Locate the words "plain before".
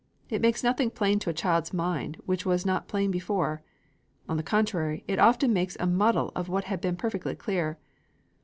2.87-3.61